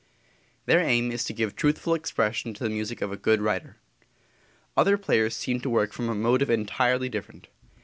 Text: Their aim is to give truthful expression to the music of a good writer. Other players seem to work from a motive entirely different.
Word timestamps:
Their 0.65 0.79
aim 0.79 1.11
is 1.11 1.23
to 1.25 1.33
give 1.33 1.55
truthful 1.55 1.93
expression 1.93 2.55
to 2.55 2.63
the 2.63 2.71
music 2.71 3.03
of 3.03 3.11
a 3.11 3.17
good 3.17 3.39
writer. 3.39 3.77
Other 4.75 4.97
players 4.97 5.35
seem 5.35 5.59
to 5.59 5.69
work 5.69 5.93
from 5.93 6.09
a 6.09 6.15
motive 6.15 6.49
entirely 6.49 7.07
different. 7.07 7.49